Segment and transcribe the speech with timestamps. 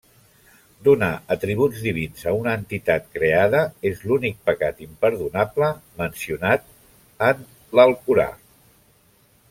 [0.85, 3.61] Donar atributs divins a una entitat creada
[3.91, 5.71] és l'únic pecat imperdonable
[6.03, 6.69] mencionat
[7.33, 7.47] en
[7.81, 8.31] l'Alcorà.